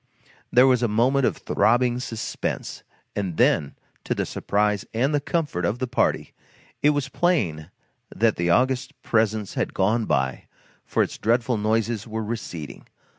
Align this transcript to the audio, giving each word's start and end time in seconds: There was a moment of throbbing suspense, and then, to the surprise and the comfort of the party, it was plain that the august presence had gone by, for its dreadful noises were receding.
There 0.51 0.65
was 0.65 0.81
a 0.81 0.87
moment 0.87 1.27
of 1.27 1.37
throbbing 1.37 1.99
suspense, 1.99 2.81
and 3.15 3.37
then, 3.37 3.75
to 4.03 4.15
the 4.15 4.25
surprise 4.25 4.83
and 4.95 5.13
the 5.13 5.21
comfort 5.21 5.63
of 5.63 5.77
the 5.77 5.85
party, 5.85 6.33
it 6.81 6.89
was 6.89 7.07
plain 7.07 7.69
that 8.09 8.35
the 8.35 8.49
august 8.49 8.99
presence 9.03 9.53
had 9.53 9.75
gone 9.75 10.05
by, 10.05 10.45
for 10.87 11.03
its 11.03 11.19
dreadful 11.19 11.57
noises 11.57 12.07
were 12.07 12.23
receding. 12.23 12.87